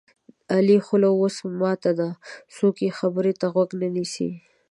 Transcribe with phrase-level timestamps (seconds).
[0.47, 2.09] د علي خوله اوس ماته ده
[2.55, 4.29] څوک یې خبرې ته غوږ نه نیسي.